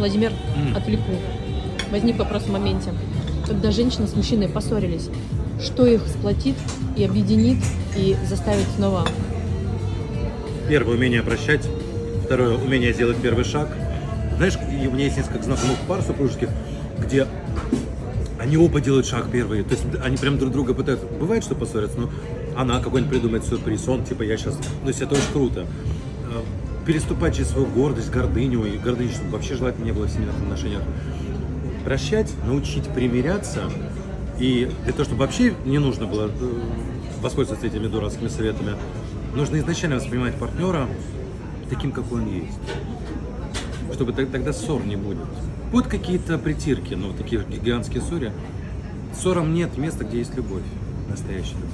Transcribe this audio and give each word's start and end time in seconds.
Владимир, 0.00 0.32
М. 0.56 0.74
отвлеку. 0.74 1.12
Возник 1.92 2.18
вопрос 2.18 2.44
в 2.44 2.50
моменте. 2.50 2.94
Когда 3.46 3.70
женщина 3.70 4.06
с 4.06 4.16
мужчиной 4.16 4.48
поссорились, 4.48 5.10
что 5.62 5.86
их 5.86 6.00
сплотит 6.08 6.56
и 6.96 7.04
объединит 7.04 7.58
и 7.96 8.16
заставит 8.26 8.66
снова 8.76 9.06
Первое, 10.68 10.94
умение 10.94 11.22
прощать. 11.22 11.68
Второе, 12.24 12.56
умение 12.56 12.94
сделать 12.94 13.16
первый 13.18 13.44
шаг. 13.44 13.68
Знаешь, 14.36 14.56
у 14.56 14.90
меня 14.94 15.04
есть 15.04 15.18
несколько 15.18 15.42
знакомых 15.42 15.76
пар 15.86 16.00
супружеских, 16.00 16.48
где 16.98 17.26
они 18.38 18.56
оба 18.56 18.80
делают 18.80 19.04
шаг 19.04 19.26
первый. 19.30 19.64
То 19.64 19.72
есть 19.72 19.84
они 20.02 20.16
прям 20.16 20.38
друг 20.38 20.52
друга 20.52 20.72
пытаются. 20.72 21.06
Бывает, 21.06 21.44
что 21.44 21.54
поссорятся, 21.54 21.98
но 21.98 22.10
она 22.56 22.80
какой-нибудь 22.80 23.10
придумает 23.10 23.44
сюрприз, 23.44 23.86
он 23.88 24.04
типа 24.04 24.22
я 24.22 24.38
сейчас... 24.38 24.54
То 24.54 24.88
есть 24.88 25.02
это 25.02 25.14
очень 25.14 25.32
круто. 25.32 25.66
Переступать 26.90 27.36
через 27.36 27.50
свою 27.50 27.66
гордость, 27.66 28.10
гордыню, 28.10 28.64
и 28.64 28.76
гордыню, 28.76 29.12
чтобы 29.12 29.30
вообще 29.30 29.54
желательно 29.54 29.84
не 29.84 29.92
было 29.92 30.06
в 30.06 30.10
семейных 30.10 30.34
отношениях. 30.34 30.82
Прощать, 31.84 32.34
научить 32.44 32.88
примиряться. 32.88 33.70
И 34.40 34.68
для 34.82 34.92
того, 34.92 35.04
чтобы 35.04 35.20
вообще 35.20 35.54
не 35.64 35.78
нужно 35.78 36.06
было 36.06 36.28
э, 36.28 36.60
воспользоваться 37.20 37.64
этими 37.64 37.86
дурацкими 37.86 38.26
советами, 38.26 38.74
нужно 39.36 39.60
изначально 39.60 39.98
воспринимать 39.98 40.34
партнера 40.34 40.88
таким, 41.68 41.92
какой 41.92 42.22
он 42.22 42.26
есть. 42.26 42.58
Чтобы 43.94 44.12
тогда 44.12 44.52
ссор 44.52 44.84
не 44.84 44.96
будет. 44.96 45.28
Будут 45.70 45.86
какие-то 45.86 46.38
притирки, 46.38 46.94
но 46.94 47.12
такие 47.12 47.44
гигантские 47.48 48.02
ссоры. 48.02 48.32
Ссорам 49.16 49.54
нет 49.54 49.78
места, 49.78 50.02
где 50.02 50.18
есть 50.18 50.34
любовь. 50.34 50.64
Настоящая 51.08 51.54
любовь. 51.54 51.70